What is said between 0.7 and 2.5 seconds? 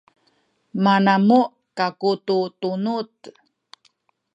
manamuh kaku tu